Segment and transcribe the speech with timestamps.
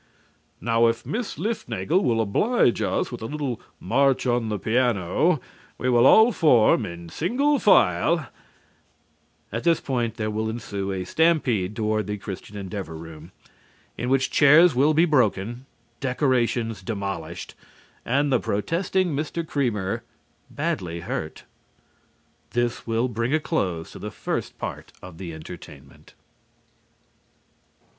[0.59, 5.39] Now if Miss Liftnagle will oblige us with a little march on the piano,
[5.77, 8.27] we will all form in single file"
[9.51, 13.31] At this point there will ensue a stampede toward the Christian Endeavor room,
[13.95, 15.67] in which chairs will be broken,
[15.99, 17.53] decorations demolished,
[18.03, 19.45] and the protesting Mr.
[19.47, 20.01] Creamer
[20.49, 21.43] badly hurt.
[22.53, 26.15] This will bring to a close the first part of the entertainment.